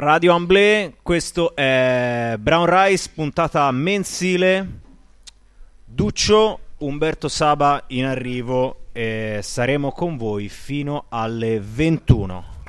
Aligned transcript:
Radio 0.00 0.32
Amblè, 0.32 0.94
questo 1.02 1.54
è 1.54 2.34
Brown 2.38 2.64
Rice, 2.66 3.10
puntata 3.14 3.70
mensile. 3.70 4.66
Duccio, 5.84 6.58
Umberto 6.78 7.28
Saba 7.28 7.84
in 7.88 8.06
arrivo 8.06 8.86
e 8.92 9.40
saremo 9.42 9.92
con 9.92 10.16
voi 10.16 10.48
fino 10.48 11.04
alle 11.10 11.60
21. 11.60 12.59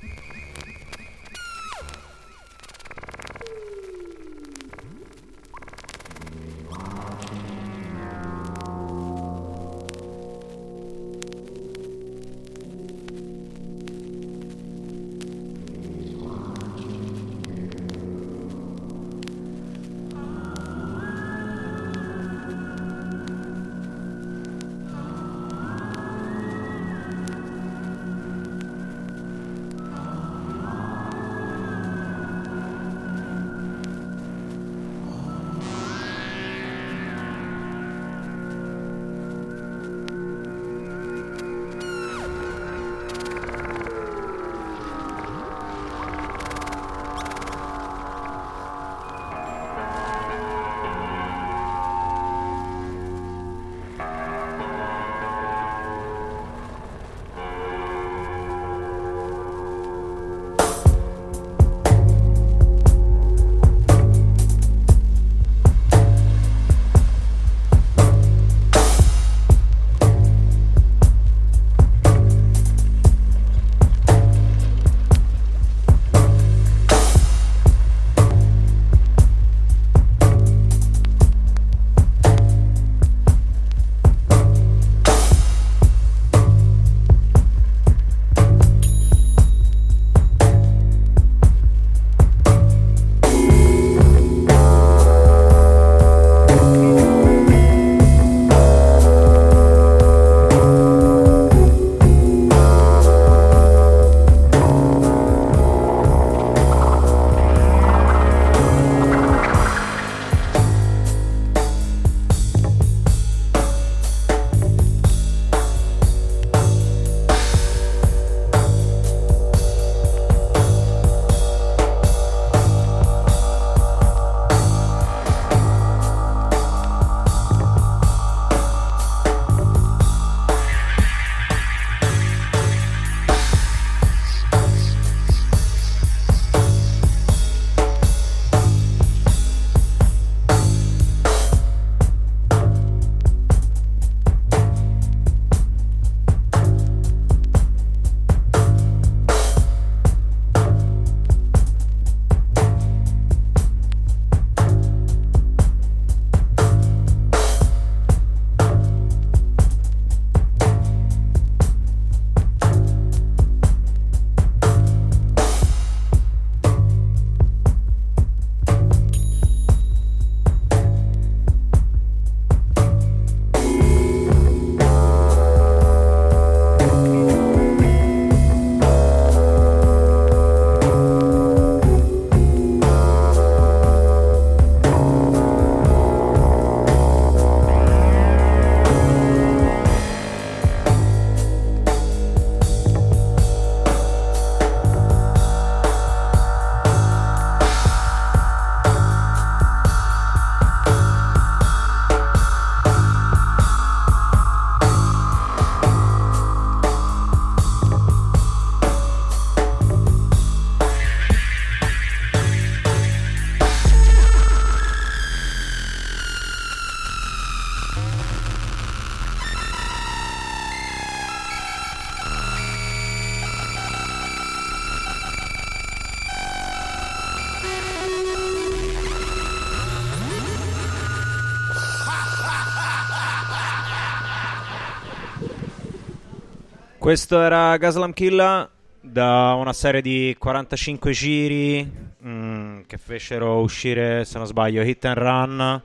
Questo 237.01 237.41
era 237.41 237.75
Gaslam 237.77 238.13
Killa 238.13 238.69
da 239.01 239.55
una 239.57 239.73
serie 239.73 240.03
di 240.03 240.35
45 240.37 241.11
giri 241.13 241.83
mh, 241.83 242.29
mm, 242.29 242.79
che 242.85 242.99
fecero 242.99 243.59
uscire, 243.61 244.23
se 244.23 244.37
non 244.37 244.45
sbaglio, 244.45 244.83
Hit 244.83 245.05
and 245.05 245.17
Run 245.17 245.81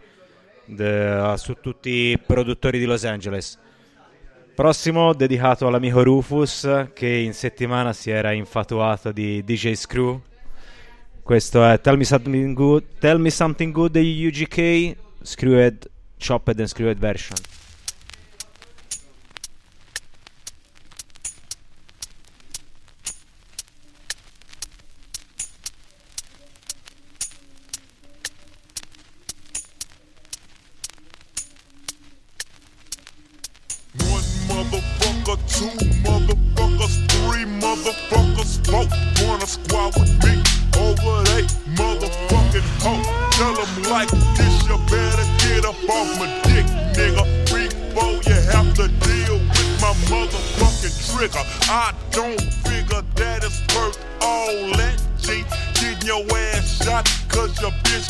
de, 0.66 1.32
su 1.38 1.54
tutti 1.54 1.88
i 1.88 2.18
produttori 2.18 2.78
di 2.78 2.84
Los 2.84 3.06
Angeles. 3.06 3.58
Prossimo 4.54 5.14
dedicato 5.14 5.66
all'amico 5.66 6.02
Rufus 6.02 6.88
che 6.92 7.08
in 7.08 7.32
settimana 7.32 7.94
si 7.94 8.10
era 8.10 8.32
infatuato 8.32 9.10
di 9.10 9.42
DJ 9.42 9.72
Screw. 9.72 10.20
Questo 11.22 11.64
è 11.64 11.80
Tell 11.80 11.96
Me 11.96 12.04
Something 12.04 12.54
Good, 12.54 12.84
Tell 12.98 13.18
Me 13.18 13.30
Something 13.30 13.72
Good 13.72 13.92
degli 13.92 14.26
UGK, 14.26 14.96
Screwed, 15.22 15.90
Chopped 16.18 16.58
and 16.58 16.68
Screwed 16.68 16.98
version. 16.98 17.55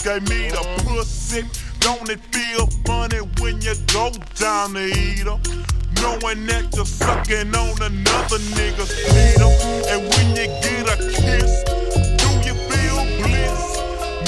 gave 0.06 0.28
me 0.28 0.48
the 0.50 0.62
pussy. 0.84 1.42
Don't 1.80 2.08
it 2.08 2.20
feel 2.30 2.68
funny 2.86 3.18
when 3.42 3.60
you 3.60 3.74
go 3.92 4.12
down 4.36 4.74
the 4.74 4.86
heater? 4.94 5.34
Knowing 6.00 6.46
that 6.46 6.70
you're 6.76 6.86
sucking 6.86 7.50
on 7.52 7.74
another 7.82 8.38
nigga's 8.54 8.94
needle. 9.10 9.50
And 9.90 10.06
when 10.06 10.26
you 10.38 10.46
get 10.62 10.86
a 10.86 10.96
kiss, 11.10 11.64
do 12.22 12.28
you 12.46 12.54
feel 12.70 13.02
bliss? 13.18 13.62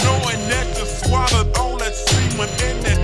Knowing 0.02 0.42
that 0.50 0.66
you 0.76 0.84
swallowed 0.84 1.56
all 1.56 1.76
that 1.78 1.94
semen 1.94 2.48
in 2.66 2.82
that 2.82 2.97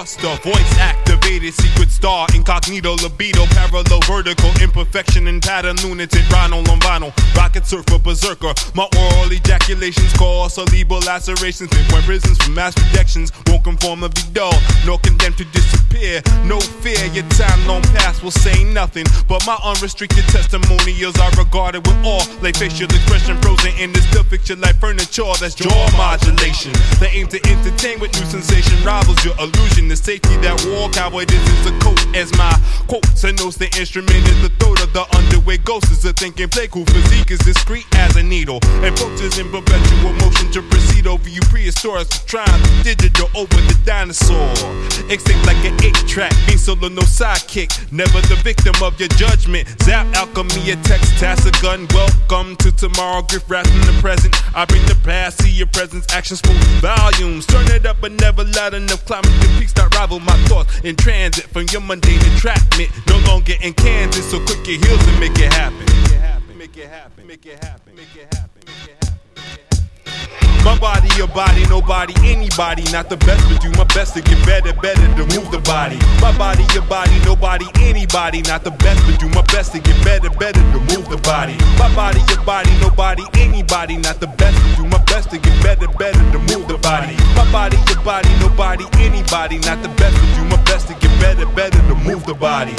The 0.00 0.34
voice 0.42 0.78
activated, 0.78 1.52
secret 1.52 1.89
star, 2.00 2.26
incognito, 2.34 2.94
libido, 3.04 3.44
parallel, 3.52 4.00
vertical, 4.08 4.50
imperfection 4.62 5.26
and 5.26 5.42
pattern, 5.42 5.76
lunatic, 5.84 6.24
rhino 6.30 6.56
on 6.56 6.80
vinyl, 6.80 7.12
rocket 7.36 7.66
surfer, 7.66 7.98
berserker. 7.98 8.54
My 8.74 8.88
oral 8.96 9.30
ejaculations 9.30 10.16
cause 10.16 10.54
cerebral 10.54 11.00
lacerations, 11.00 11.70
and 11.76 11.92
when 11.92 12.02
prisons 12.04 12.38
from 12.38 12.54
mass 12.54 12.72
rejections 12.88 13.30
won't 13.46 13.64
conform 13.64 14.00
to 14.00 14.08
be 14.08 14.22
dull, 14.32 14.56
nor 14.86 14.98
condemned 15.00 15.36
to 15.36 15.44
disappear. 15.52 16.22
No 16.44 16.58
fear, 16.80 17.04
your 17.12 17.28
time 17.36 17.60
long 17.66 17.82
past 17.92 18.22
will 18.22 18.30
say 18.30 18.64
nothing, 18.72 19.04
but 19.28 19.44
my 19.46 19.58
unrestricted 19.62 20.24
testimonials 20.32 21.20
are 21.20 21.30
regarded 21.36 21.86
with 21.86 22.00
awe, 22.02 22.24
like 22.40 22.56
facial 22.56 22.88
expression 22.88 23.36
frozen 23.42 23.76
in 23.76 23.92
this 23.92 24.08
still 24.08 24.24
picture 24.24 24.56
like 24.56 24.76
furniture. 24.80 25.36
That's 25.38 25.54
jaw 25.54 25.84
modulation. 26.00 26.72
They 26.98 27.12
aim 27.12 27.28
to 27.28 27.38
entertain 27.44 28.00
with 28.00 28.16
new 28.16 28.24
sensation, 28.24 28.82
rivals 28.84 29.22
your 29.22 29.36
illusion. 29.36 29.88
The 29.88 29.96
safety 29.96 30.36
that 30.40 30.56
war 30.64 30.88
cowboy 30.88 31.28
is 31.28 31.66
a 31.66 31.89
as 32.14 32.32
my 32.36 32.52
quotes 32.86 33.24
and 33.24 33.38
the 33.38 33.70
instrument 33.78 34.10
is 34.10 34.42
the 34.42 34.48
throat 34.58 34.82
of 34.82 34.92
the 34.92 35.04
underway 35.16 35.58
ghost. 35.58 35.90
Is 35.90 36.04
a 36.04 36.12
thinking 36.12 36.48
play 36.48 36.68
cool 36.68 36.84
physique 36.86 37.30
is 37.30 37.38
discreet 37.40 37.86
as 37.96 38.16
a 38.16 38.22
needle. 38.22 38.58
And 38.82 38.94
is 39.20 39.38
in 39.38 39.50
perpetual 39.50 40.12
motion 40.24 40.50
to 40.52 40.62
proceed 40.62 41.06
over 41.06 41.28
you. 41.28 41.40
Prehistoric 41.50 42.08
trying 42.26 42.62
digital 42.82 43.28
over 43.34 43.54
the 43.54 43.76
dinosaur. 43.84 44.48
Extinct 45.10 45.46
like 45.46 45.60
an 45.64 45.76
eight 45.84 45.96
track 46.08 46.32
being 46.46 46.58
solo 46.58 46.88
no 46.88 47.02
sidekick. 47.02 47.70
Never 47.92 48.20
the 48.28 48.36
victim 48.42 48.74
of 48.82 48.98
your 48.98 49.08
judgment. 49.20 49.68
Zap 49.82 50.06
alchemy 50.14 50.70
a 50.70 50.76
text 50.82 51.18
task 51.18 51.46
a 51.46 51.52
gun. 51.62 51.86
Welcome 51.92 52.56
to 52.56 52.72
tomorrow 52.72 53.22
griff 53.22 53.48
rap 53.50 53.66
in 53.66 53.80
the 53.82 53.96
present. 54.00 54.34
I 54.54 54.64
bring 54.64 54.84
the 54.86 54.96
past 55.04 55.42
see 55.42 55.50
your 55.50 55.68
presence. 55.68 56.06
Actions 56.12 56.40
full 56.40 56.54
volumes. 56.80 57.46
Turn 57.46 57.66
it 57.70 57.86
up 57.86 57.98
but 58.00 58.12
never 58.12 58.44
loud 58.44 58.74
enough. 58.74 59.04
Climbing 59.06 59.38
the 59.40 59.48
peaks 59.58 59.72
that 59.74 59.94
rival 59.94 60.20
my 60.20 60.36
thoughts. 60.48 60.80
In 60.80 60.96
transit 60.96 61.46
from 61.48 61.66
your 61.70 61.79
mundane 61.86 62.20
entrapment. 62.32 62.90
No 63.06 63.18
longer 63.26 63.54
in 63.62 63.74
Kansas, 63.74 64.30
so 64.30 64.38
quick 64.44 64.66
your 64.66 64.78
heels 64.78 65.06
and. 65.08 65.20
Make 65.20 65.38
it 65.38 65.52
happen, 65.52 65.78
make 65.78 66.10
it 66.12 66.20
happen, 66.20 66.58
make 66.58 66.76
it 66.76 66.88
happen, 66.88 67.26
make 67.26 67.46
it 67.46 67.64
happen, 67.64 67.94
make 67.94 68.16
it 68.16 68.34
happen. 68.34 68.49
My 70.64 70.78
body, 70.78 71.08
your 71.16 71.28
body, 71.28 71.64
nobody, 71.66 72.12
anybody, 72.20 72.84
not 72.92 73.08
the 73.08 73.16
best, 73.16 73.40
but 73.48 73.62
do 73.62 73.70
my 73.72 73.84
best 73.94 74.14
to 74.14 74.20
get 74.20 74.44
better, 74.44 74.74
better 74.74 75.08
to 75.16 75.24
move 75.34 75.50
the 75.50 75.60
body. 75.64 75.96
My 76.20 76.36
body, 76.36 76.64
your 76.74 76.84
body, 76.84 77.18
nobody, 77.24 77.64
anybody, 77.80 78.42
not 78.42 78.62
the 78.62 78.70
best, 78.70 79.00
but 79.06 79.18
do 79.18 79.28
my 79.30 79.42
best 79.48 79.72
to 79.72 79.80
get 79.80 79.96
better, 80.04 80.28
better 80.28 80.60
to 80.60 80.78
move 80.92 81.08
the 81.08 81.16
body. 81.24 81.56
My 81.78 81.88
body, 81.94 82.20
your 82.28 82.44
body, 82.44 82.70
nobody, 82.80 83.24
anybody, 83.34 83.96
not 83.96 84.20
the 84.20 84.26
best, 84.26 84.56
but 84.60 84.76
do 84.76 84.84
my 84.86 85.02
best 85.04 85.30
to 85.30 85.38
get 85.38 85.62
better, 85.62 85.88
better 85.88 86.20
to 86.32 86.38
move 86.52 86.68
the 86.68 86.76
body. 86.78 87.16
My 87.34 87.50
body, 87.50 87.78
your 87.88 88.02
body, 88.04 88.28
nobody, 88.40 88.84
anybody, 89.00 89.58
not 89.64 89.82
the 89.82 89.88
best, 89.96 90.14
but 90.14 90.30
do 90.36 90.44
my 90.44 90.62
best 90.64 90.88
to 90.88 90.94
get 90.94 91.12
better, 91.20 91.46
better 91.46 91.80
to 91.88 91.94
move 91.94 92.26
the 92.26 92.34
body. 92.34 92.76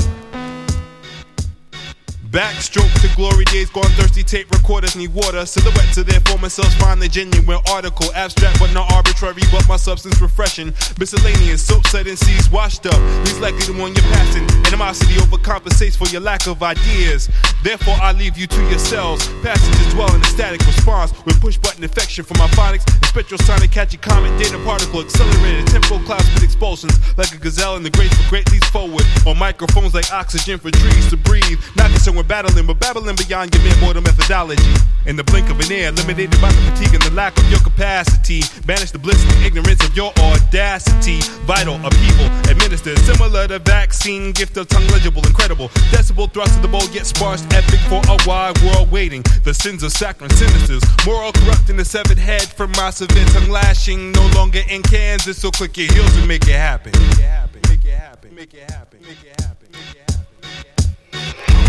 Backstroke 2.31 2.87
to 3.01 3.13
glory 3.17 3.43
days, 3.43 3.69
gone 3.69 3.91
thirsty 3.99 4.23
tape 4.23 4.49
recorders 4.51 4.95
need 4.95 5.13
water. 5.13 5.45
Silhouette 5.45 5.93
to 5.93 6.01
their 6.01 6.21
former 6.21 6.47
selves 6.47 6.73
find 6.75 7.01
the 7.01 7.09
genuine 7.09 7.59
article. 7.69 8.07
Abstract 8.15 8.57
but 8.57 8.71
not 8.73 8.89
arbitrary, 8.93 9.43
but 9.51 9.67
my 9.67 9.75
substance 9.75 10.21
refreshing. 10.21 10.73
Miscellaneous, 10.97 11.61
soap 11.61 11.85
setting 11.87 12.15
seas 12.15 12.49
washed 12.49 12.85
up. 12.85 12.95
Least 13.27 13.41
likely 13.41 13.67
the 13.67 13.73
one 13.75 13.93
you're 13.93 14.07
passing. 14.15 14.47
Animosity 14.67 15.15
overcompensates 15.15 15.97
for 15.97 16.07
your 16.07 16.21
lack 16.21 16.47
of 16.47 16.63
ideas. 16.63 17.29
Therefore, 17.65 17.97
I 17.99 18.13
leave 18.13 18.37
you 18.37 18.47
to 18.47 18.61
yourselves. 18.69 19.27
Passages 19.43 19.93
dwell 19.93 20.15
in 20.15 20.21
a 20.21 20.25
static 20.31 20.65
response 20.65 21.11
with 21.25 21.35
push 21.41 21.57
button 21.57 21.83
affection 21.83 22.23
for 22.23 22.37
my 22.37 22.47
phonics. 22.55 22.87
And 22.87 23.11
spectrosonic 23.11 23.73
catchy 23.73 23.97
comet 23.97 24.31
data 24.39 24.57
particle 24.63 25.01
accelerated. 25.01 25.67
Temporal 25.67 25.99
clouds 26.07 26.33
with 26.33 26.43
expulsions 26.43 26.97
like 27.17 27.33
a 27.33 27.37
gazelle 27.37 27.75
in 27.75 27.83
the 27.83 27.89
grace 27.89 28.13
for 28.13 28.29
great 28.29 28.49
leaps 28.53 28.69
forward. 28.69 29.03
On 29.27 29.37
microphones 29.37 29.93
like 29.93 30.09
oxygen 30.13 30.59
for 30.59 30.71
trees 30.71 31.09
to 31.09 31.17
breathe. 31.17 31.59
Not 31.75 31.91
concerned 31.91 32.20
with 32.21 32.29
battling, 32.29 32.67
but 32.67 32.79
battling 32.79 33.15
beyond 33.15 33.53
your 33.53 33.63
mere 33.63 33.77
mortal 33.81 34.01
methodology. 34.01 34.73
In 35.05 35.15
the 35.15 35.23
blink 35.23 35.49
of 35.49 35.59
an 35.59 35.71
ear, 35.71 35.89
eliminated 35.89 36.39
by 36.39 36.51
the 36.51 36.61
fatigue 36.71 36.93
and 36.93 37.01
the 37.01 37.11
lack 37.11 37.35
of 37.37 37.49
your 37.49 37.59
capacity. 37.59 38.41
Banish 38.65 38.91
the 38.91 38.99
bliss 38.99 39.17
and 39.33 39.45
ignorance 39.45 39.83
of 39.83 39.95
your 39.95 40.13
audacity. 40.19 41.19
Vital 41.49 41.75
upheaval, 41.83 42.27
administered 42.49 42.99
similar 42.99 43.47
to 43.47 43.59
vaccine. 43.59 44.31
Gift 44.33 44.57
of 44.57 44.67
tongue 44.67 44.87
legible, 44.87 45.25
incredible. 45.25 45.69
Decibel 45.89 46.31
thrust 46.31 46.53
to 46.55 46.61
the 46.61 46.67
bowl, 46.67 46.85
yet 46.91 47.07
sparse, 47.07 47.43
epic 47.51 47.79
for 47.89 48.01
a 48.07 48.17
wide 48.27 48.57
world 48.61 48.91
waiting. 48.91 49.23
The 49.43 49.53
sins 49.53 49.81
of 49.81 49.91
saccharine 49.91 50.31
sinisters. 50.31 50.83
Moral 51.05 51.31
corrupting 51.31 51.77
the 51.77 51.85
severed 51.85 52.19
head 52.19 52.43
from 52.43 52.71
my 52.73 52.91
severe 52.91 53.25
tongue 53.33 53.49
lashing. 53.49 54.11
No 54.11 54.27
longer 54.35 54.61
in 54.69 54.83
Kansas, 54.83 55.39
so 55.39 55.49
click 55.49 55.77
your 55.77 55.91
heels 55.91 56.15
and 56.17 56.27
make 56.27 56.43
it 56.43 56.59
happen. 56.59 56.91
Make 56.93 57.17
it 57.17 57.23
happen, 57.23 57.61
make 57.65 57.83
it 57.83 57.99
happen, 57.99 58.35
make 58.35 58.53
it 58.53 58.69
happen, 58.69 58.99
make 59.01 59.23
it 59.25 59.41
happen. 59.41 60.10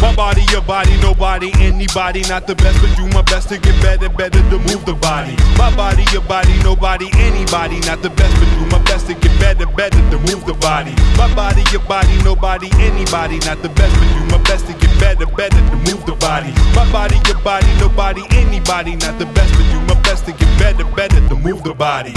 My 0.02 0.12
body, 0.16 0.42
your 0.50 0.62
body, 0.62 0.98
nobody, 1.00 1.52
anybody, 1.62 2.22
not 2.22 2.48
the 2.48 2.56
best, 2.56 2.82
but 2.82 2.90
do 2.96 3.06
my 3.14 3.22
best 3.22 3.48
to 3.50 3.58
get 3.58 3.80
better, 3.80 4.08
better 4.08 4.42
to 4.50 4.58
move 4.58 4.84
the 4.84 4.94
body. 4.94 5.36
My 5.56 5.70
body, 5.76 6.02
your 6.10 6.22
body, 6.22 6.52
nobody, 6.64 7.08
anybody, 7.14 7.78
not 7.86 8.02
the 8.02 8.10
best, 8.10 8.34
but 8.34 8.50
do 8.58 8.66
my 8.66 8.82
best 8.82 9.06
to 9.06 9.14
get 9.14 9.30
better, 9.38 9.64
better 9.64 10.02
to 10.10 10.18
move 10.26 10.44
the 10.44 10.54
body. 10.54 10.90
My 11.16 11.32
body, 11.36 11.62
your 11.70 11.86
body, 11.86 12.18
nobody, 12.24 12.68
anybody, 12.82 13.38
not 13.46 13.62
the 13.62 13.68
best, 13.68 13.94
but 13.94 14.08
do 14.10 14.36
my 14.36 14.42
best 14.42 14.66
to 14.66 14.72
get 14.74 14.90
better, 14.98 15.24
better 15.24 15.62
to 15.70 15.76
move 15.86 16.04
the 16.04 16.16
body. 16.18 16.50
My 16.74 16.82
body, 16.90 17.16
your 17.30 17.38
body, 17.38 17.70
nobody, 17.78 18.26
anybody, 18.32 18.96
not 18.96 19.20
the 19.20 19.26
best, 19.26 19.54
but 19.54 19.70
do 19.70 19.78
my 19.86 19.94
best 20.02 20.26
to 20.26 20.32
get 20.32 20.50
better, 20.58 20.84
better 20.96 21.22
to 21.28 21.36
move 21.36 21.62
the 21.62 21.74
body. 21.74 22.12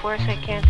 Force 0.00 0.20
I 0.28 0.36
can't 0.36 0.67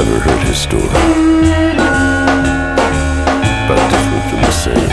Clever 0.00 0.20
heard 0.20 0.44
his 0.48 0.56
story. 0.56 0.88
But 3.68 3.76
different 3.90 4.24
from 4.30 4.40
the 4.40 4.50
same. 4.50 4.92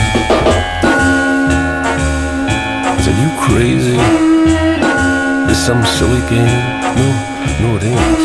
Said, 3.00 3.16
You 3.16 3.30
crazy? 3.40 4.00
Is 5.50 5.60
some 5.66 5.82
silly 5.86 6.20
game? 6.30 6.62
No, 7.00 7.08
no, 7.62 7.70
it 7.78 7.84
ain't. 7.86 8.18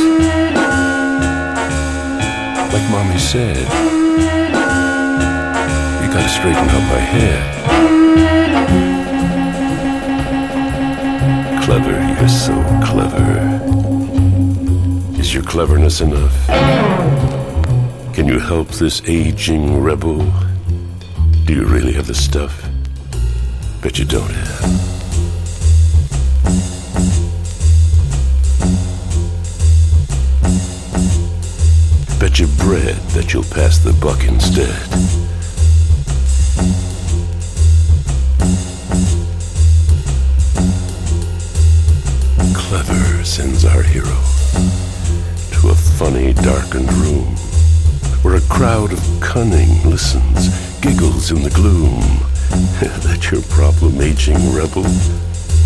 Like 2.72 2.86
Mommy 2.90 3.16
said, 3.16 3.64
you 6.02 6.08
gotta 6.12 6.28
straighten 6.28 6.68
up 6.68 6.84
my 6.90 6.98
hair. 7.14 7.40
Clever, 11.62 11.96
you're 12.18 12.28
so 12.28 12.54
clever. 12.82 13.71
Your 15.42 15.50
cleverness 15.50 16.00
enough? 16.00 16.46
Can 18.14 18.28
you 18.28 18.38
help 18.38 18.68
this 18.68 19.02
aging 19.08 19.82
rebel? 19.82 20.24
Do 21.46 21.52
you 21.52 21.64
really 21.64 21.92
have 21.94 22.06
the 22.06 22.14
stuff? 22.14 22.64
Bet 23.82 23.98
you 23.98 24.04
don't 24.04 24.30
have. 24.30 24.60
Bet 32.20 32.38
your 32.38 32.48
bread 32.58 32.96
that 33.16 33.32
you'll 33.32 33.42
pass 33.42 33.78
the 33.78 33.92
buck 33.94 34.22
instead. 34.22 34.70
Clever 42.54 43.24
sends 43.24 43.64
our 43.64 43.82
hero 43.82 44.31
funny, 46.02 46.32
darkened 46.32 46.92
room 46.94 47.32
where 48.22 48.34
a 48.34 48.40
crowd 48.48 48.92
of 48.92 49.00
cunning 49.20 49.70
listens, 49.88 50.48
giggles 50.80 51.30
in 51.30 51.44
the 51.44 51.50
gloom. 51.50 52.02
That's 53.06 53.30
your 53.30 53.42
problem, 53.42 54.00
aging 54.00 54.52
rebel. 54.52 54.82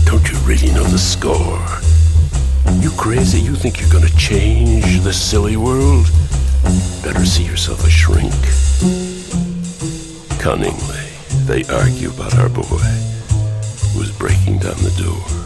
Don't 0.04 0.30
you 0.30 0.36
really 0.44 0.70
know 0.74 0.84
the 0.84 0.98
score? 0.98 1.64
You 2.82 2.90
crazy? 2.98 3.40
You 3.40 3.56
think 3.56 3.80
you're 3.80 3.90
gonna 3.90 4.14
change 4.18 5.00
this 5.00 5.18
silly 5.18 5.56
world? 5.56 6.04
Better 7.02 7.24
see 7.24 7.44
yourself 7.44 7.86
a 7.86 7.90
shrink. 7.90 8.36
Cunningly, 10.38 11.06
they 11.46 11.64
argue 11.72 12.10
about 12.10 12.36
our 12.36 12.50
boy 12.50 12.84
who's 13.94 14.12
breaking 14.18 14.58
down 14.58 14.76
the 14.84 14.94
door. 15.02 15.45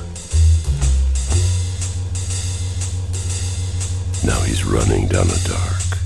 He's 4.50 4.64
running 4.64 5.06
down 5.06 5.28
a 5.28 5.38
dark. 5.46 5.98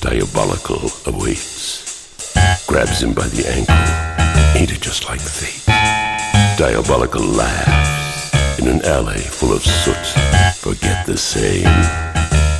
Diabolical 0.00 0.92
awaits. 1.06 1.82
Grabs 2.68 3.02
him 3.02 3.12
by 3.12 3.26
the 3.26 3.48
ankle. 3.48 3.74
Ain't 4.56 4.70
it 4.70 4.80
just 4.80 5.08
like 5.08 5.18
fate? 5.18 5.66
Diabolical 6.56 7.20
laughs 7.20 8.60
in 8.60 8.68
an 8.68 8.80
alley 8.84 9.18
full 9.18 9.52
of 9.52 9.62
soot. 9.62 9.96
Forget 10.54 11.04
the 11.04 11.16
same. 11.16 11.66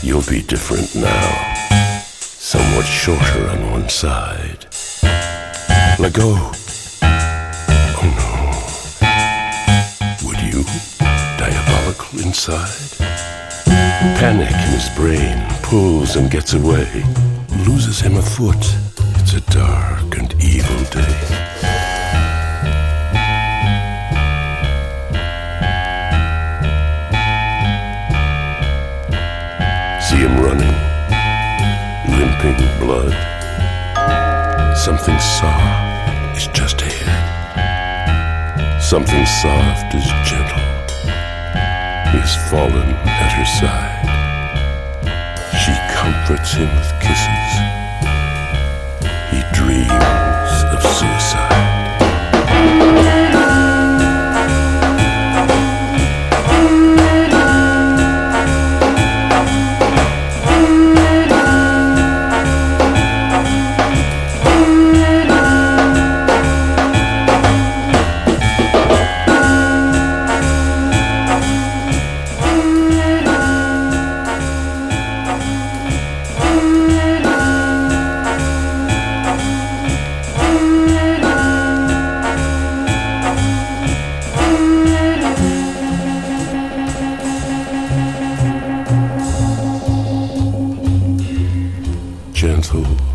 You'll 0.02 0.26
be 0.28 0.42
different 0.42 0.92
now. 0.96 1.54
Somewhat 2.10 2.84
shorter 2.84 3.50
on 3.50 3.70
one 3.70 3.88
side. 3.88 4.66
Let 6.00 6.12
go. 6.12 6.50
Oh 8.00 8.08
no. 8.18 8.30
Would 10.26 10.40
you? 10.42 10.64
Diabolical 11.38 12.18
inside? 12.18 12.87
Panic 14.28 14.52
in 14.52 14.72
his 14.76 14.90
brain 14.90 15.38
pulls 15.62 16.16
and 16.16 16.30
gets 16.30 16.52
away. 16.52 16.86
Loses 17.66 17.98
him 17.98 18.18
a 18.18 18.20
foot. 18.20 18.62
It's 19.16 19.32
a 19.32 19.40
dark 19.50 20.18
and 20.18 20.34
evil 20.34 20.76
day. 20.92 21.16
See 30.06 30.20
him 30.20 30.36
running, 30.44 30.76
limping 32.12 32.60
blood. 32.84 33.14
Something 34.76 35.18
soft 35.20 36.36
is 36.36 36.48
just 36.48 36.82
ahead. 36.82 37.16
Something 38.82 39.24
soft 39.24 39.94
is 39.94 40.06
gentle. 40.28 40.66
He 42.12 42.18
has 42.20 42.36
fallen 42.50 42.90
at 43.06 43.32
her 43.32 43.46
side. 43.46 44.07
Comforts 46.08 46.54
him 46.54 46.70
with 46.74 46.90
kisses. 47.02 47.50
He 49.30 49.42
dreams 49.52 50.64
of 50.72 50.80
suicide. 50.82 51.07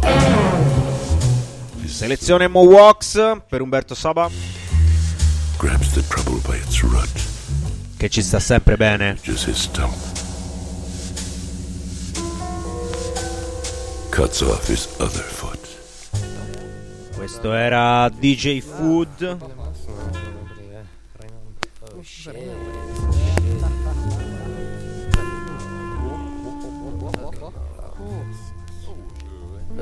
Gentle. 0.01 1.87
Selezione 1.87 2.47
Mo' 2.47 2.63
Wax 2.63 3.41
per 3.47 3.61
Umberto 3.61 3.95
Saba, 3.95 4.29
grabs 5.57 5.93
the 5.93 6.03
trouble 6.07 6.39
by 6.45 6.57
its 6.57 6.81
root, 6.83 7.09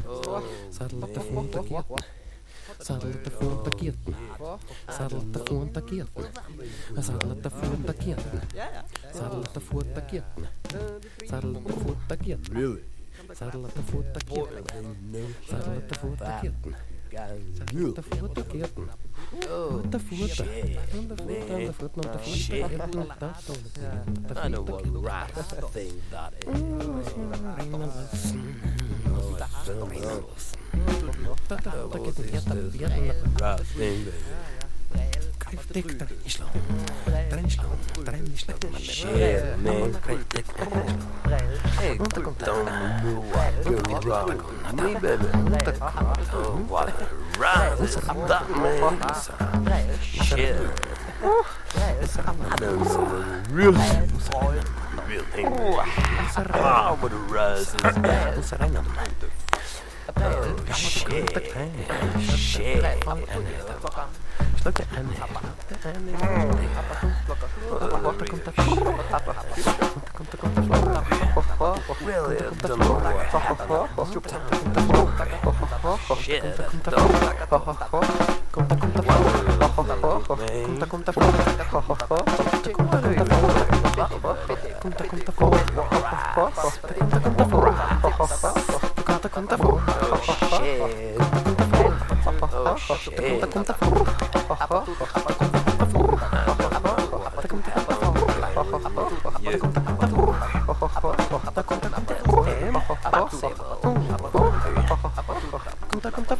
sadallatta 0.71 1.21
huota 1.31 1.63
fiatun. 1.63 1.97
Saddlatta 2.79 3.29
från 3.29 3.63
taketen. 3.63 4.15
Saddlatta 4.89 5.39
från 5.39 5.69
taketen. 5.69 6.25
Saddlatta 7.01 7.49
från 7.49 7.83
taketen. 7.83 8.41
Saddlatta 9.13 9.59
från 9.59 9.85
taketen. 9.93 10.47
Saddlatta 11.29 11.73
från 11.73 11.97
taketen. 12.07 12.81
Saddle 13.33 13.61
the 13.61 13.81
foot, 13.83 14.13
the 14.13 14.19
kitten. 14.21 14.65
Saddle 15.47 15.81
the 15.87 15.95
foot, 15.95 16.19
the 16.19 16.39
kitten. 16.41 16.75
kilten. 17.09 17.95
the 17.95 18.01
foot, 18.01 18.35
the 18.35 18.43
kitten. 18.43 18.89
The 19.31 19.47
foot, 19.47 19.91
the 19.91 19.99
fota. 19.99 20.45
the 21.63 21.73
foot, 21.73 21.93
the 21.95 23.27
fota. 24.27 24.43
I 24.43 24.47
know 24.49 24.61
what 24.63 24.85
right 25.01 25.27
thing 25.27 26.01
that 26.11 26.33
is. 26.45 26.61
Right 33.41 33.59
thing 33.59 34.05
that 34.05 35.15
is. 35.17 35.30
Shit, 38.77 39.59
man. 39.59 39.93
Hey, 41.77 41.97
don't 41.97 42.17
know 42.17 42.31
what 43.65 43.89
you're 43.89 44.01
wrong. 44.01 44.29
Me, 44.75 44.93
baby. 44.95 45.25
Oh, 46.31 46.65
what 46.69 46.87
a 46.89 46.91
ride. 47.37 47.77
That 48.27 48.45
man. 48.49 49.99
Shit. 50.01 50.55
I 51.23 52.57
know 52.61 52.83
some 52.85 53.43
real, 53.51 53.73
real 55.07 55.23
thing. 55.25 55.49
Wow, 55.51 56.97
what 56.99 57.11
a 57.11 57.15
rise 57.15 57.73
is 57.73 57.81
that? 57.81 59.31
Oh, 60.17 60.55
shit. 60.73 61.29
Shit. 62.37 62.83
Really, 72.01 72.37
don't 72.61 72.79
know 72.79 72.93
what 72.93 73.25
happened. 73.25 73.91
Shit, 76.21 76.43
I 76.43 76.47
don't 88.69 88.90
conta 89.31 89.57
for. 89.57 89.81
Oh 89.87 90.19
shit. 90.21 91.17
Oh 92.51 92.75
shit. 92.75 93.15
Conta 93.17 93.47
conta 93.47 93.73
for. 93.73 93.91
Conta 105.89 106.11
conta 106.11 106.35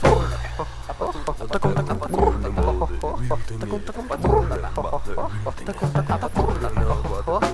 for 7.25 7.51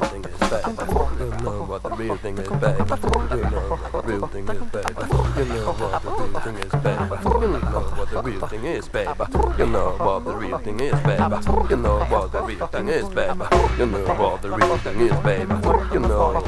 what 0.63 1.83
the 1.83 1.89
real 1.91 2.17
thing 2.17 2.37
is, 2.37 2.49
baby. 2.49 2.77
You 2.77 3.43
know 3.49 3.77
what 3.77 3.91
the 3.91 4.01
real 4.07 4.27
thing 4.27 4.47
is, 4.47 4.61
baby. 4.71 4.93
You 5.37 5.45
know 5.45 5.73
what 5.73 6.01
the 6.03 6.09
real 6.09 6.39
thing 6.39 6.57
is, 6.57 6.71
baby. 6.81 7.15
You 7.19 7.47
know 7.47 7.87
what 7.95 8.09
the 8.09 8.21
real 8.23 8.47
thing 8.47 8.65
is, 8.65 8.87
baby. 8.89 9.11
You 9.57 9.65
know 9.67 9.91
what 9.97 10.23
the 10.23 10.35
real 10.35 10.57
thing 10.59 10.79
is, 10.79 10.93
baby. 11.03 11.35
You 11.69 11.75
know 11.77 11.99
what 12.05 12.31
the 12.31 12.41
real 12.43 12.67
thing 12.67 12.87
is, 12.87 13.09
baby. 13.09 13.45
You 13.77 13.85
know 13.85 14.03
what 14.17 14.41
the 14.41 14.49
real 14.51 14.77
thing 14.77 14.99
is, 15.01 15.19
baby. 15.21 15.55
You 15.93 15.99
know. 15.99 16.43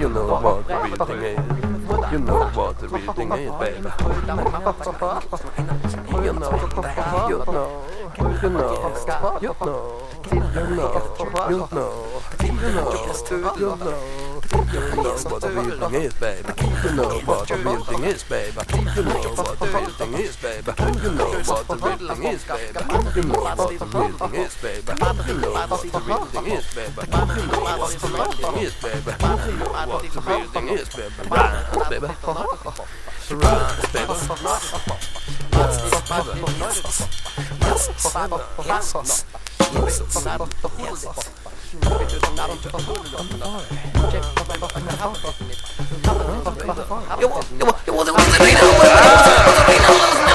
You 0.00 0.08
know 0.08 0.26
what 0.40 0.68
the 0.68 0.76
real 0.78 1.06
thing 1.06 1.22
is. 1.22 1.69
You 1.90 2.18
know 2.20 2.46
what 2.54 2.78
the 2.78 2.88
real 2.88 3.12
thing 3.14 3.32
is, 3.32 3.50
baby. 3.58 3.90
You 6.24 6.32
know. 6.32 6.50
You 7.20 7.42
know. 7.42 7.64
You 8.20 8.50
know. 8.50 8.70
You 8.70 9.50
know. 9.50 9.90
You 10.20 11.60
know. 11.60 11.60
You 11.60 11.66
know. 11.70 12.90
You 13.58 13.70
know. 13.76 14.39
You 14.52 14.58
know 15.02 15.14
what 15.30 15.40
the 15.40 15.48
real 15.50 15.78
thing 15.78 15.94
is, 16.02 16.14
babe. 16.14 16.46
You 16.84 16.92
know 16.92 17.20
what 17.20 17.46
the 17.48 17.56
real 17.56 17.84
thing 17.84 18.04
is, 18.04 18.22
babe. 18.24 18.58
You 18.74 18.84
know 18.84 19.34
what 19.36 19.58
the 19.58 19.66
real 19.66 19.90
thing 19.90 20.14
is, 20.14 20.36
babe. 20.36 20.66
You 20.66 21.14
know 21.14 21.30
what 21.40 21.68
the 21.68 21.76
real 21.76 21.98
thing 21.98 22.24
is, 22.24 22.44
babe. 22.44 22.74
You 22.76 23.26
know 23.26 23.40
what 23.40 23.56
the 23.68 23.86
real 23.86 24.10
thing 24.10 24.34
is, 24.34 24.54
babe. 24.60 24.88
You 24.88 24.94
know 25.38 25.52
what 25.52 25.82
the 25.82 26.00
real 26.00 26.24
thing 26.26 26.46
is, 26.50 26.66
babe. 26.74 26.98
You 26.98 27.10
know 27.10 27.68
what 27.78 27.92
the 27.92 28.08
real 28.10 28.34
thing 28.34 28.56
is, 28.58 28.74
babe. 28.82 29.08
You 29.10 29.54
know 29.56 29.70
what 29.86 30.02
the 30.02 30.20
real 30.20 30.46
baby. 30.50 30.78
Run, 31.30 31.78
baby. 31.90 32.08
Run, 33.30 33.74
baby. 33.90 34.10
Run, 34.10 34.18
baby. 41.08 41.39
It 41.72 41.78
wasn't 47.94 48.40
me, 48.40 48.52
no, 48.54 48.66
it. 50.24 50.29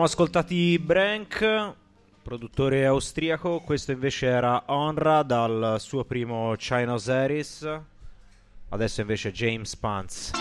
Siamo 0.00 0.14
ascoltati 0.14 0.78
Brank, 0.78 1.74
produttore 2.22 2.86
austriaco, 2.86 3.60
questo 3.60 3.92
invece 3.92 4.28
era 4.28 4.62
Onra 4.68 5.22
dal 5.22 5.76
suo 5.78 6.04
primo 6.04 6.54
China 6.56 6.94
Osiris, 6.94 7.68
adesso 8.70 9.02
invece 9.02 9.30
James 9.30 9.76
Pants. 9.76 10.39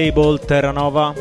Table 0.00 0.38
Terranova. 0.38 1.12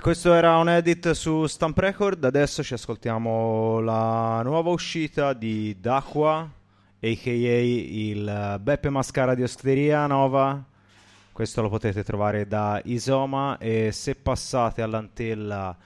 Questo 0.00 0.32
era 0.32 0.56
un 0.56 0.70
edit 0.70 1.10
su 1.10 1.46
Stamp 1.46 1.76
Record. 1.76 2.24
Adesso 2.24 2.62
ci 2.62 2.72
ascoltiamo 2.72 3.80
la 3.80 4.40
nuova 4.42 4.70
uscita 4.70 5.34
di 5.34 5.76
Dacqua, 5.78 6.38
a.k.a. 6.38 7.30
il 7.30 8.58
Beppe 8.62 8.88
Mascara 8.88 9.34
di 9.34 9.42
Osteria 9.42 10.06
Nova. 10.06 10.64
Questo 11.30 11.60
lo 11.60 11.68
potete 11.68 12.02
trovare 12.02 12.46
da 12.46 12.80
Isoma 12.84 13.58
e 13.58 13.92
se 13.92 14.14
passate 14.14 14.80
all'Antella 14.80 15.76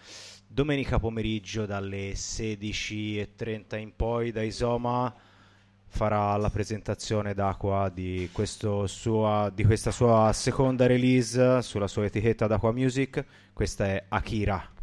domenica 0.46 1.00
pomeriggio 1.00 1.66
dalle 1.66 2.12
16.30 2.12 3.78
in 3.78 3.96
poi 3.96 4.30
da 4.30 4.42
Isoma 4.42 5.12
farà 5.94 6.36
la 6.36 6.50
presentazione 6.50 7.34
d'Aqua 7.34 7.88
di, 7.94 8.28
sua, 8.86 9.50
di 9.54 9.64
questa 9.64 9.92
sua 9.92 10.32
seconda 10.32 10.86
release 10.86 11.62
sulla 11.62 11.86
sua 11.86 12.06
etichetta 12.06 12.48
d'Aqua 12.48 12.72
Music. 12.72 13.24
Questa 13.52 13.86
è 13.86 14.04
Akira. 14.08 14.73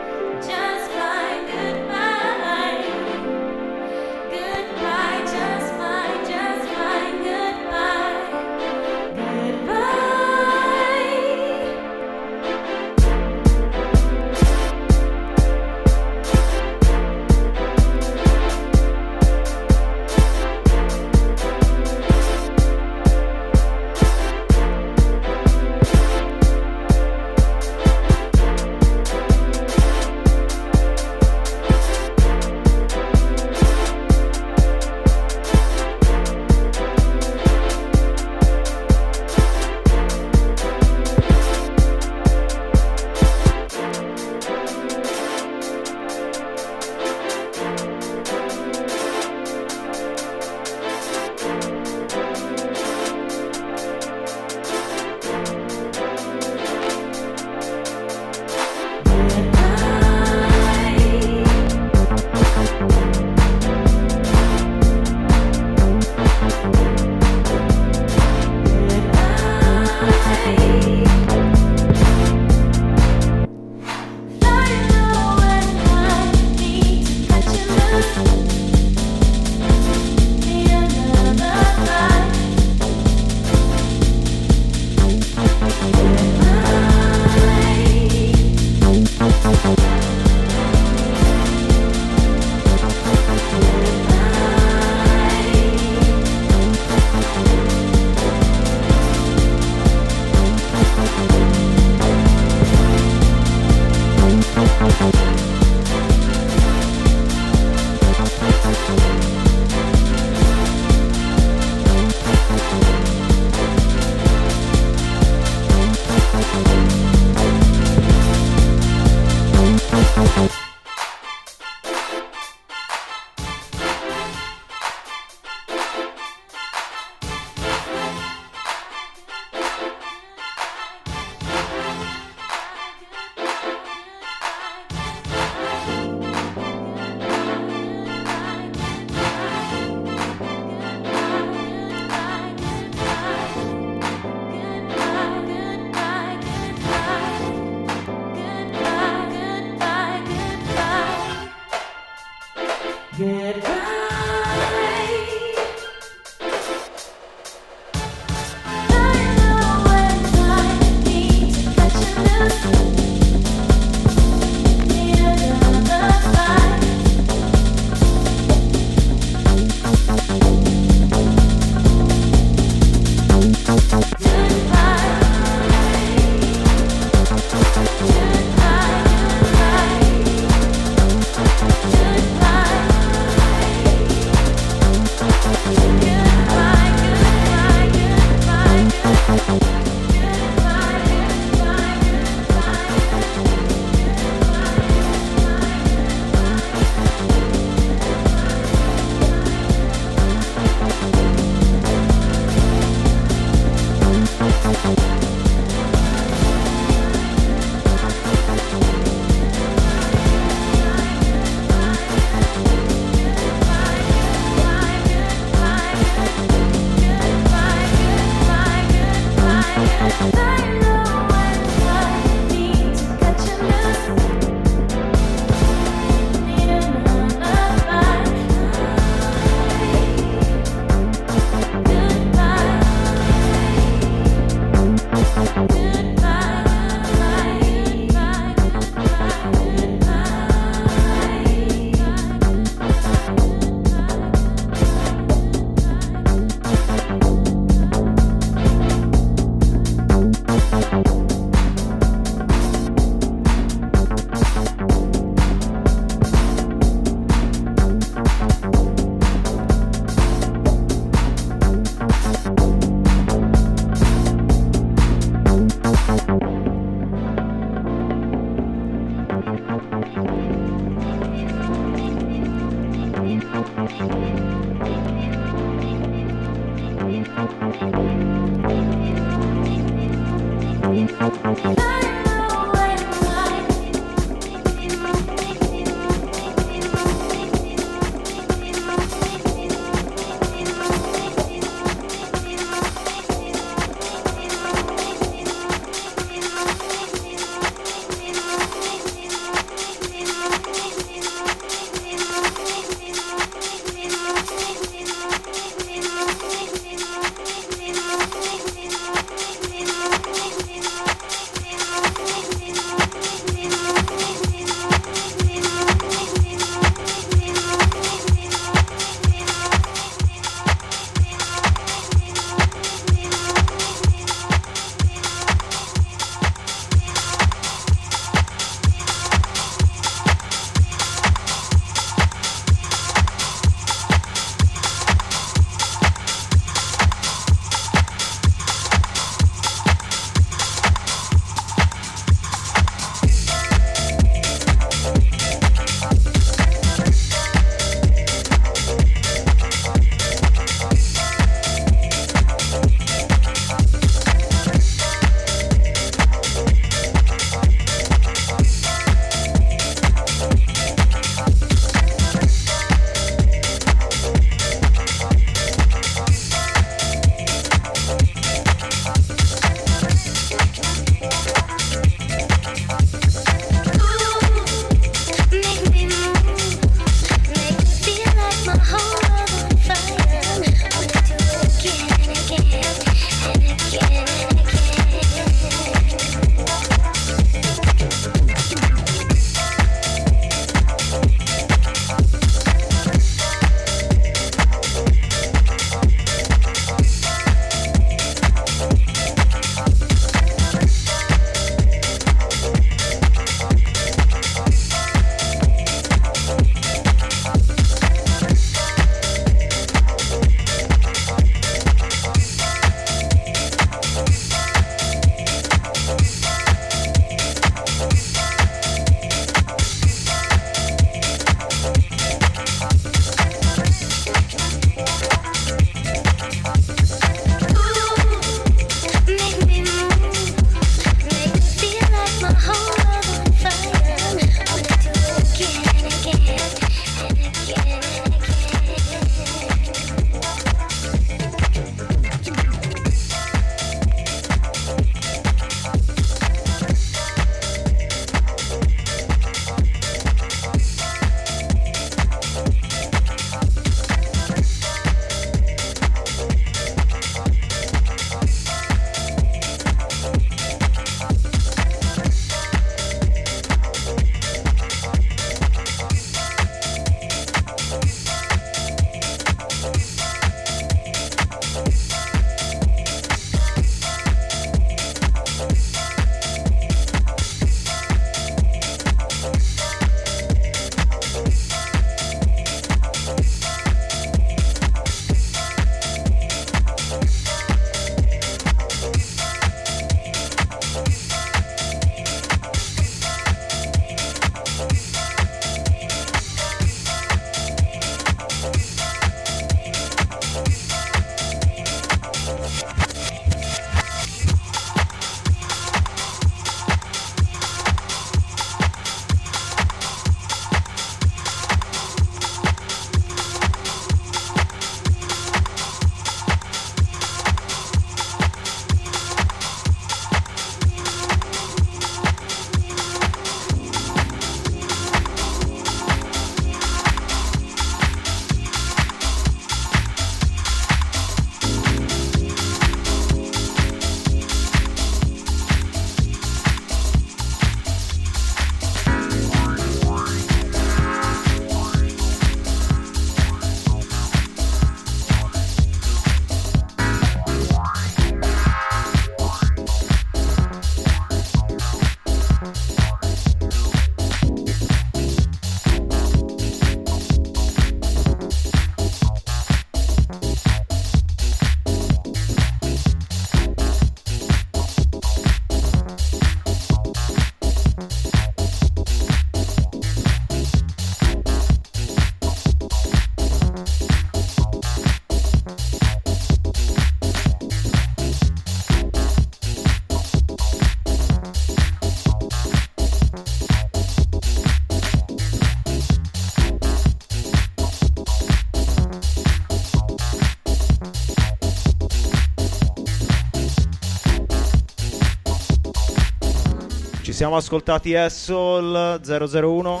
Siamo 597.38 597.54
ascoltati 597.54 598.14
Essol 598.14 599.20
001. 599.24 600.00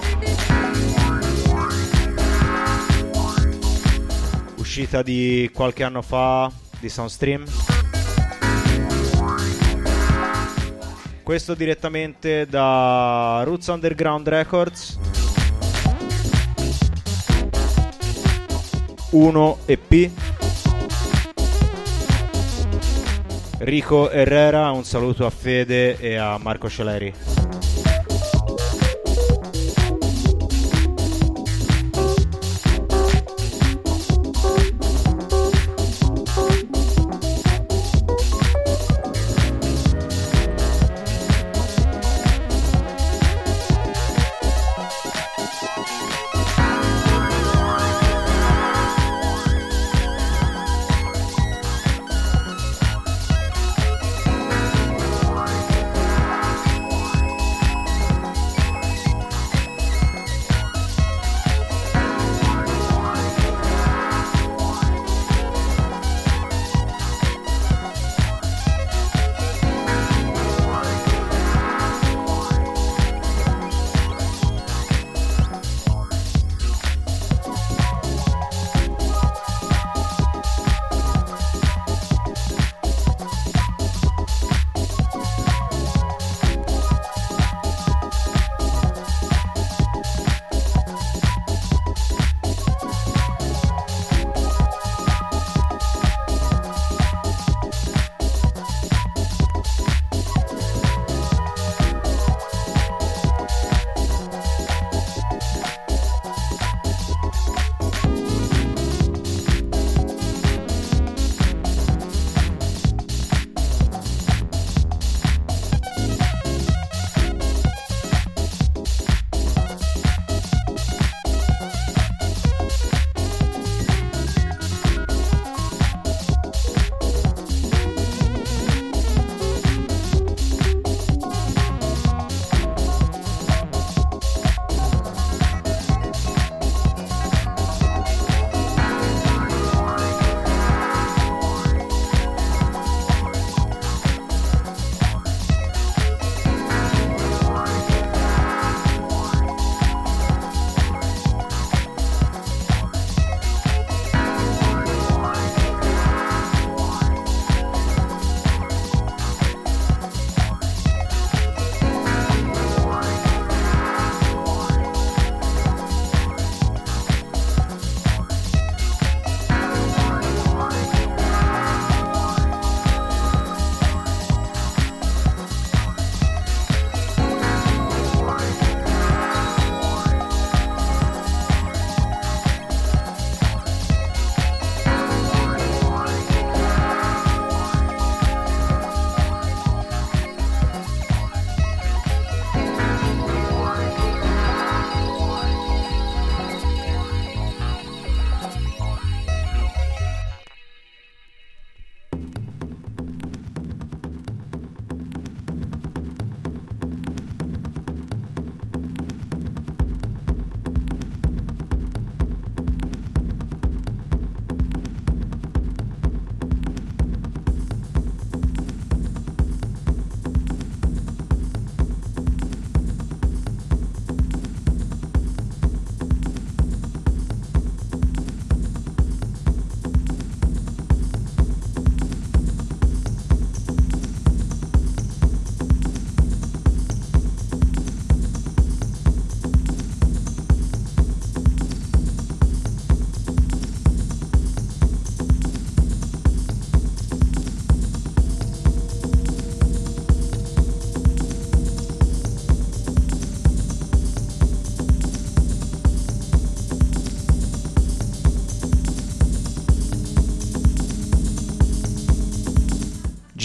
Uscita 4.56 5.02
di 5.02 5.48
qualche 5.54 5.84
anno 5.84 6.02
fa 6.02 6.50
di 6.80 6.88
Soundstream. 6.88 7.44
Questo 11.22 11.54
direttamente 11.54 12.44
da 12.44 13.42
Roots 13.44 13.68
Underground 13.68 14.26
Records. 14.26 14.98
1 19.10 19.58
EP. 19.66 20.27
Rico 23.60 24.10
Herrera, 24.10 24.70
un 24.70 24.84
saluto 24.84 25.26
a 25.26 25.30
Fede 25.30 25.96
e 25.98 26.16
a 26.16 26.38
Marco 26.38 26.68
Celeri. 26.68 27.37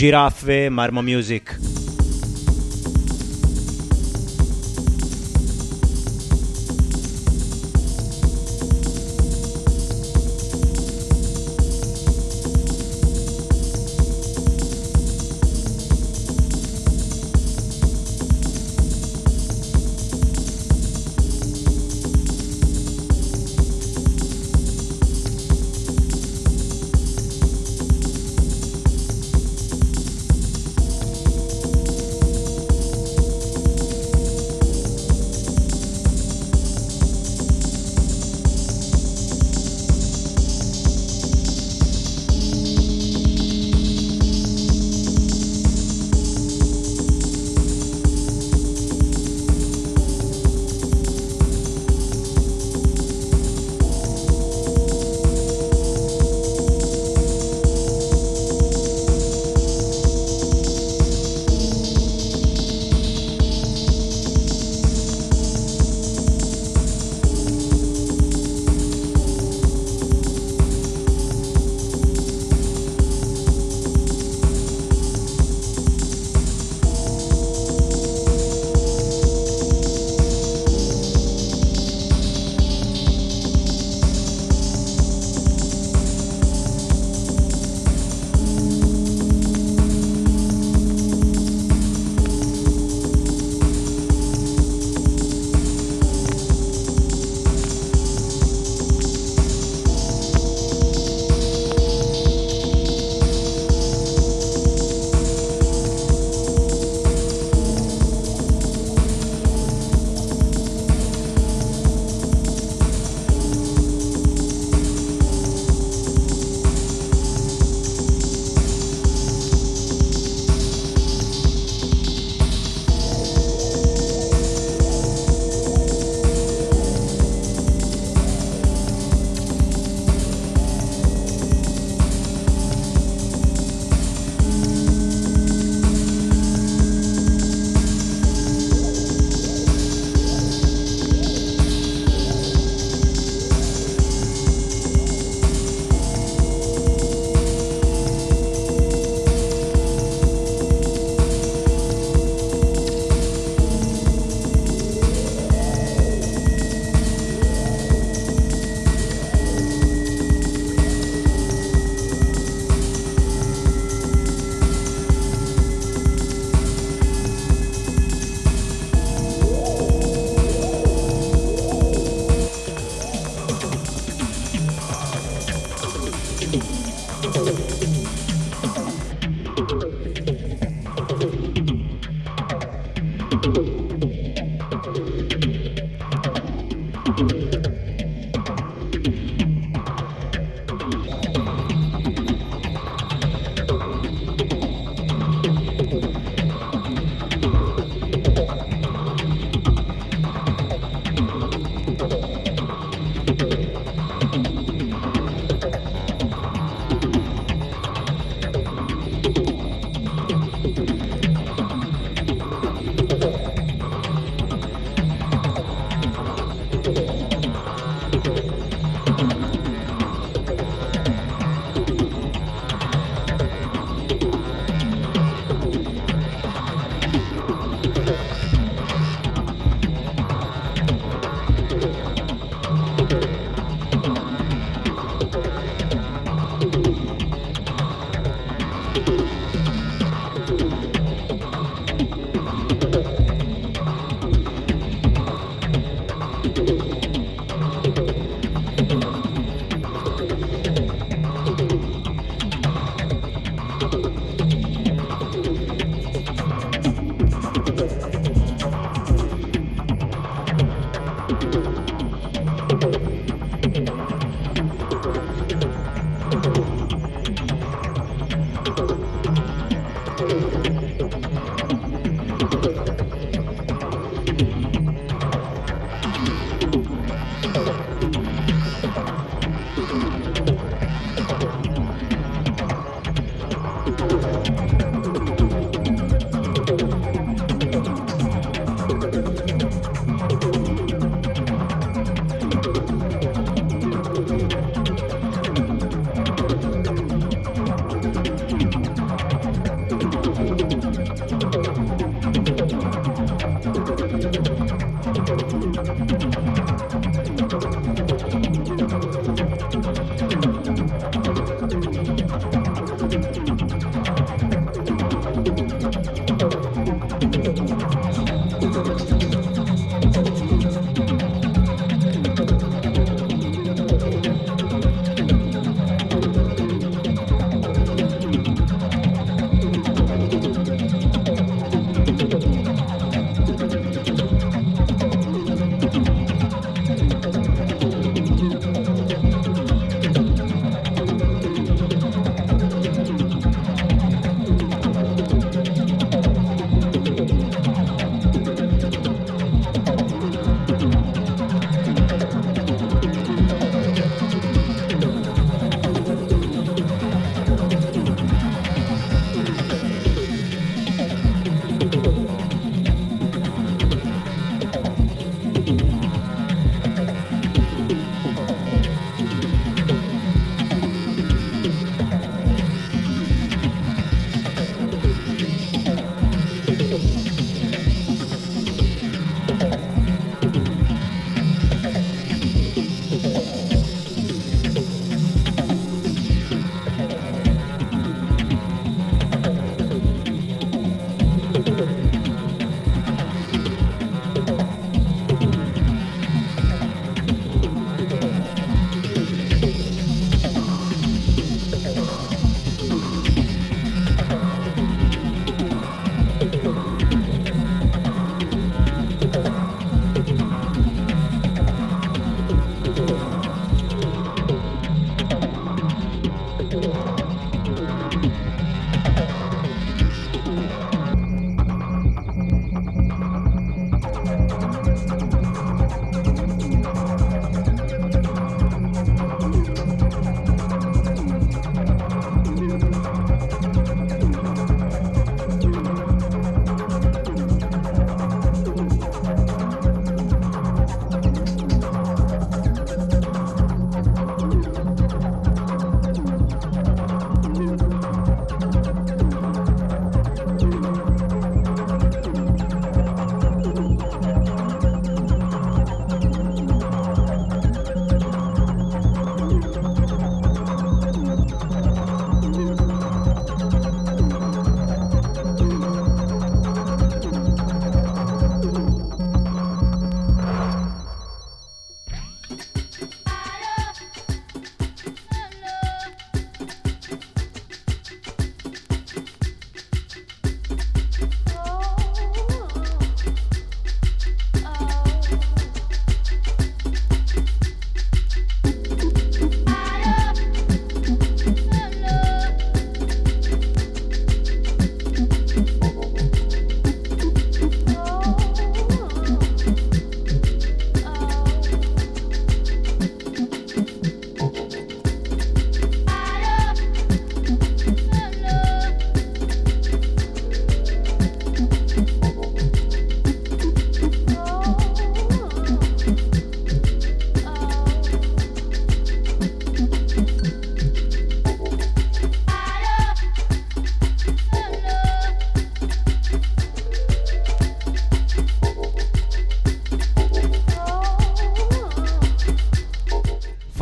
Giraffe, 0.03 0.69
Marmo 0.69 1.01
Music. 1.01 1.62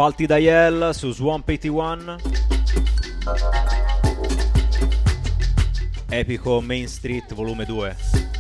Falti 0.02 0.26
Dial 0.26 0.96
su 0.96 1.14
Swamp 1.14 1.48
81. 1.48 2.18
Epico 6.10 6.60
Main 6.60 6.86
Street 6.86 7.32
volume 7.36 7.68
2. 7.68 8.31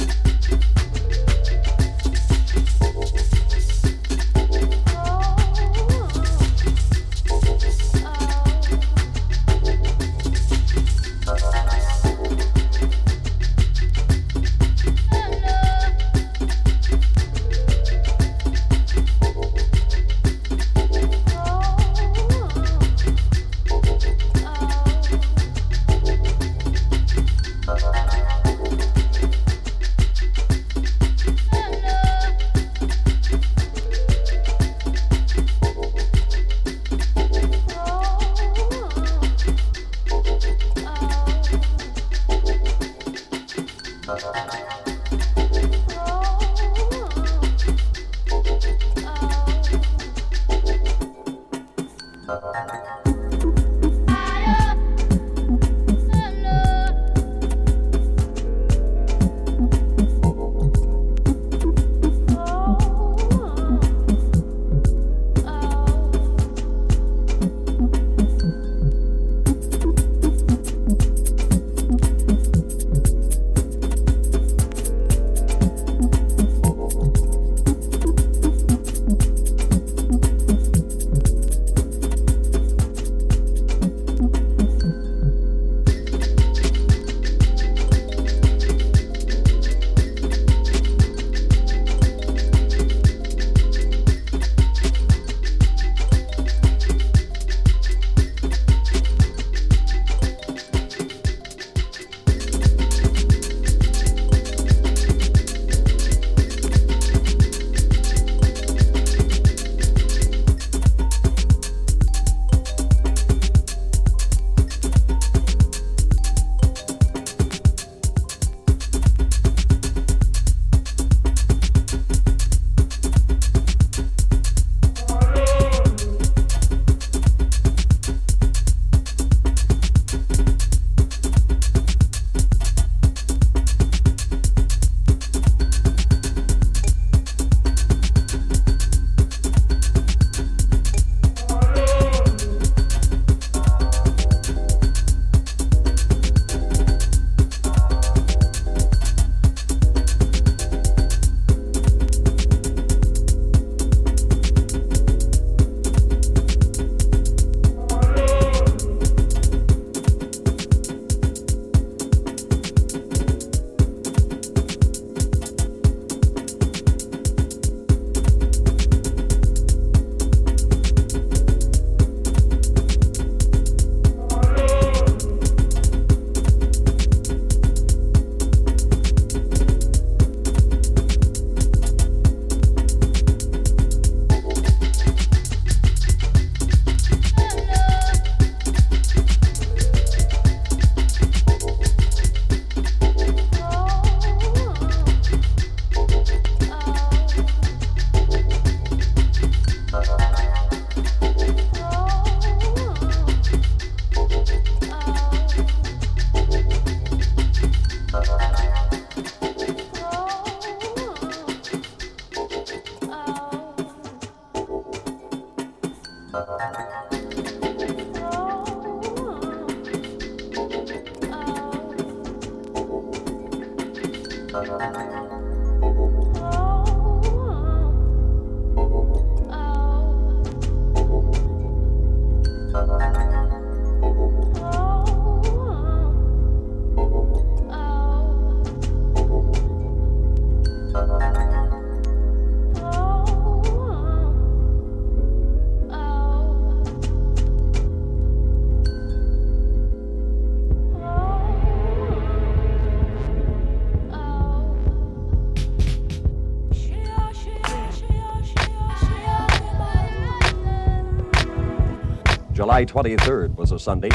July 262.81 263.03
23rd 263.15 263.55
was 263.57 263.71
a 263.71 263.77
Sunday. 263.77 264.09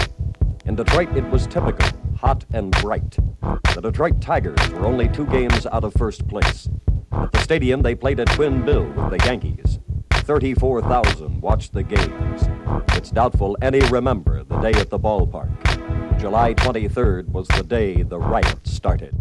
In 0.65 0.75
Detroit, 0.75 1.17
it 1.17 1.23
was 1.31 1.47
typical, 1.47 1.89
hot 2.19 2.45
and 2.53 2.73
bright. 2.81 3.17
The 3.75 3.81
Detroit 3.81 4.21
Tigers 4.21 4.59
were 4.71 4.87
only 4.87 5.09
two 5.09 5.25
games 5.27 5.67
out 5.67 5.85
of 5.85 5.95
first 5.95 6.27
place. 6.27 6.69
At 7.13 7.31
the 7.31 7.39
stadium, 7.39 7.83
they 7.83 7.95
played 7.95 8.19
a 8.19 8.25
twin 8.25 8.65
bill 8.65 8.87
with 8.87 9.11
the 9.11 9.25
Yankees. 9.25 9.79
34,000 10.11 11.41
watched 11.41 11.75
the 11.75 11.85
games. 11.85 12.49
It's 12.97 13.13
doubtful 13.13 13.57
any 13.63 13.79
remember 13.89 14.43
the 14.43 14.59
day 14.59 14.73
at 14.81 14.91
the 14.91 14.99
ballpark. 14.99 16.19
July 16.19 16.55
23rd 16.55 17.29
was 17.29 17.47
the 17.47 17.63
day 17.63 18.03
the 18.03 18.19
riot 18.19 18.67
started. 18.67 19.15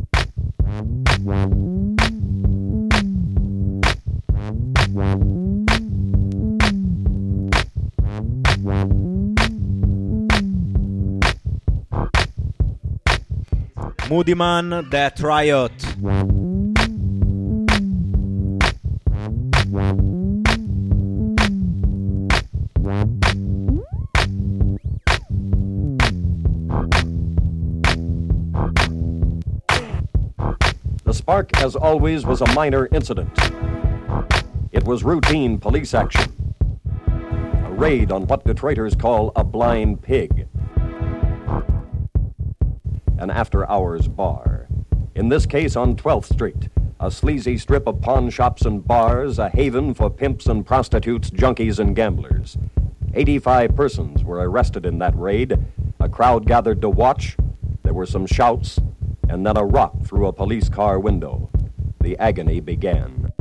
Moodymann, 14.15 14.89
Death 14.89 15.19
Riot. 15.19 15.73
The 31.03 31.13
spark, 31.13 31.57
as 31.57 31.75
always, 31.75 32.25
was 32.25 32.39
a 32.39 32.47
minor 32.53 32.87
incident. 32.93 33.37
It 34.71 34.85
was 34.85 35.03
routine 35.03 35.57
police 35.57 35.93
action. 35.93 36.33
A 37.05 37.71
raid 37.73 38.13
on 38.13 38.27
what 38.27 38.45
Detroiters 38.45 38.97
call 38.97 39.33
a 39.35 39.43
blind 39.43 40.01
pig. 40.01 40.34
An 43.25 43.31
after 43.31 43.67
hours 43.67 44.07
bar. 44.07 44.67
In 45.15 45.29
this 45.29 45.47
case, 45.47 45.75
on 45.75 45.95
12th 45.95 46.31
Street, 46.31 46.69
a 46.99 47.09
sleazy 47.09 47.57
strip 47.57 47.87
of 47.87 47.99
pawn 47.99 48.29
shops 48.29 48.61
and 48.61 48.85
bars, 48.85 49.39
a 49.39 49.49
haven 49.49 49.95
for 49.95 50.11
pimps 50.11 50.45
and 50.45 50.63
prostitutes, 50.63 51.31
junkies 51.31 51.79
and 51.79 51.95
gamblers. 51.95 52.55
85 53.15 53.75
persons 53.75 54.23
were 54.23 54.47
arrested 54.47 54.85
in 54.85 54.99
that 54.99 55.17
raid. 55.17 55.57
A 55.99 56.07
crowd 56.07 56.45
gathered 56.45 56.81
to 56.81 56.89
watch. 56.91 57.35
There 57.81 57.95
were 57.95 58.05
some 58.05 58.27
shouts, 58.27 58.79
and 59.27 59.43
then 59.43 59.57
a 59.57 59.65
rock 59.65 60.05
through 60.05 60.27
a 60.27 60.31
police 60.31 60.69
car 60.69 60.99
window. 60.99 61.49
The 62.01 62.15
agony 62.19 62.59
began. 62.59 63.33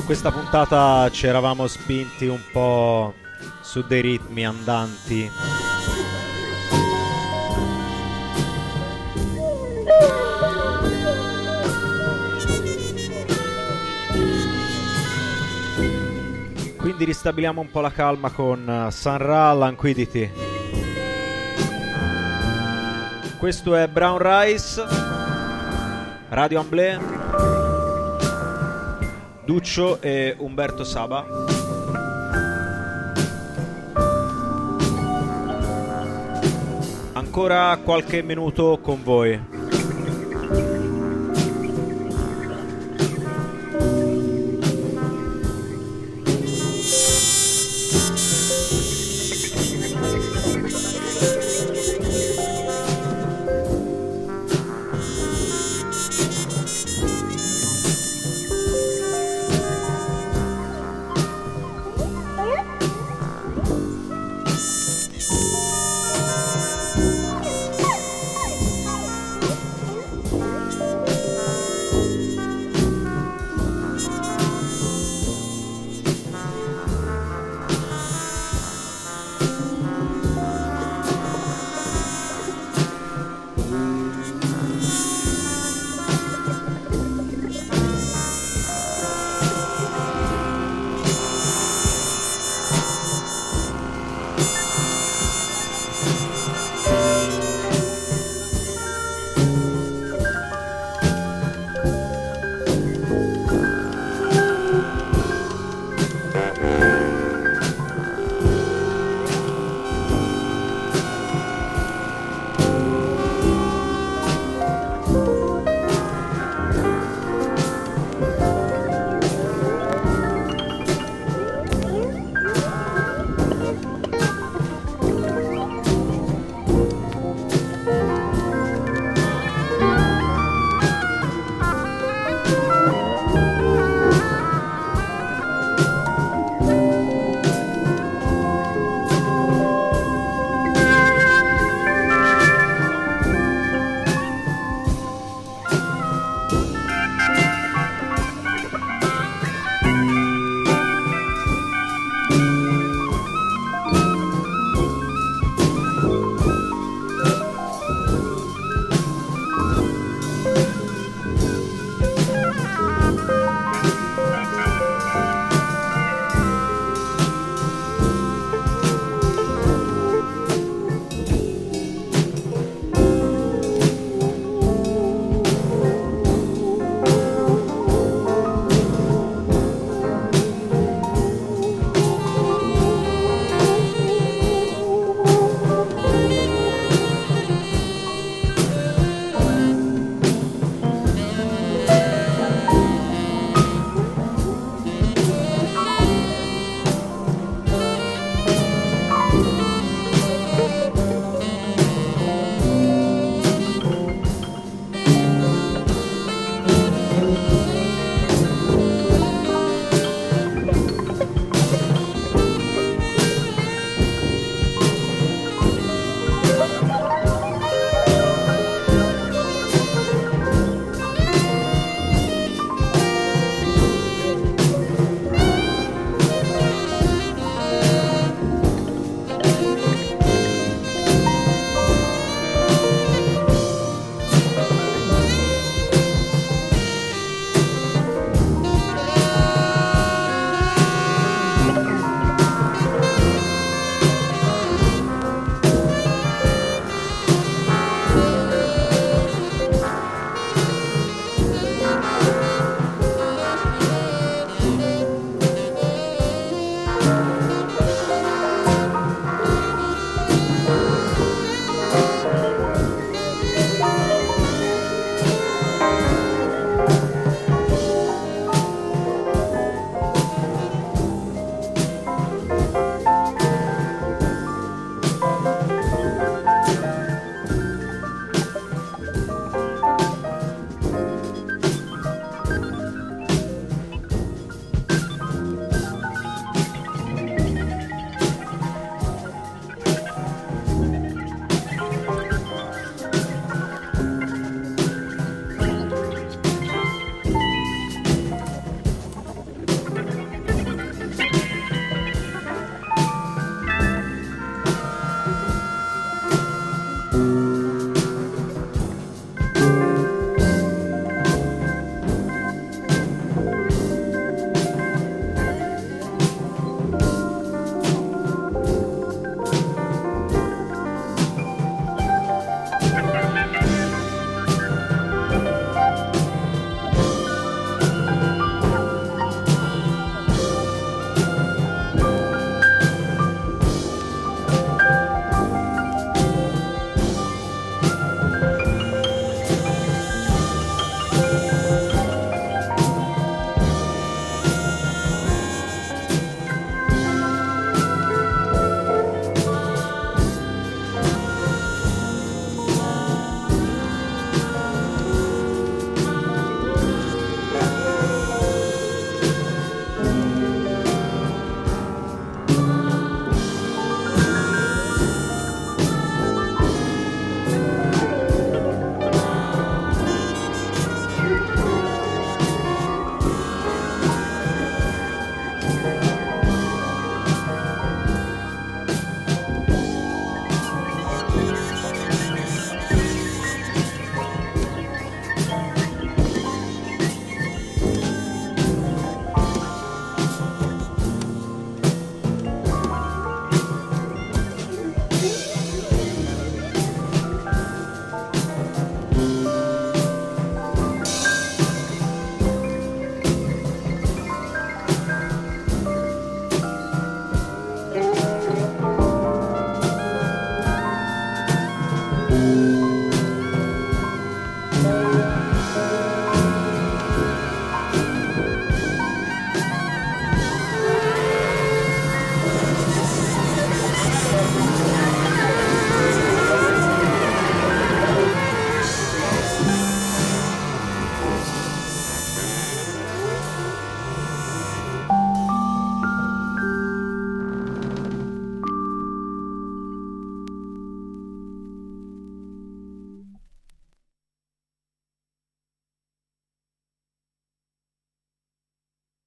Su 0.00 0.06
questa 0.06 0.30
puntata 0.30 1.10
ci 1.10 1.26
eravamo 1.26 1.66
spinti 1.66 2.26
un 2.26 2.40
po' 2.52 3.12
su 3.60 3.82
dei 3.82 4.00
ritmi 4.00 4.46
andanti. 4.46 5.30
Quindi 16.78 17.04
ristabiliamo 17.04 17.60
un 17.60 17.70
po' 17.70 17.80
la 17.80 17.92
calma 17.92 18.30
con 18.30 18.68
eh, 18.68 18.90
Sun 18.90 19.18
Ra 19.18 19.52
Languidity. 19.52 20.30
Questo 23.38 23.74
è 23.74 23.86
Brown 23.86 24.18
Rice, 24.18 24.82
Radio 26.28 26.60
Amblè, 26.60 27.19
Duccio 29.50 30.00
e 30.00 30.36
Umberto 30.38 30.84
Saba. 30.84 31.26
Ancora 37.14 37.76
qualche 37.82 38.22
minuto 38.22 38.78
con 38.80 39.02
voi. 39.02 39.49